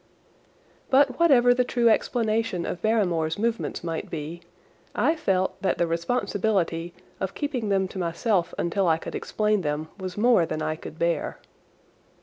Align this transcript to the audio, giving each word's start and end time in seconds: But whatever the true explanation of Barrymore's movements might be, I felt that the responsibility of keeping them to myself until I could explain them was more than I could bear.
But 0.89 1.19
whatever 1.19 1.53
the 1.53 1.63
true 1.63 1.87
explanation 1.87 2.65
of 2.65 2.81
Barrymore's 2.81 3.37
movements 3.37 3.83
might 3.83 4.09
be, 4.09 4.41
I 4.95 5.15
felt 5.15 5.61
that 5.61 5.77
the 5.77 5.85
responsibility 5.85 6.95
of 7.19 7.35
keeping 7.35 7.69
them 7.69 7.87
to 7.89 7.99
myself 7.99 8.51
until 8.57 8.87
I 8.87 8.97
could 8.97 9.13
explain 9.13 9.61
them 9.61 9.89
was 9.99 10.17
more 10.17 10.47
than 10.47 10.59
I 10.59 10.75
could 10.75 10.97
bear. 10.97 11.37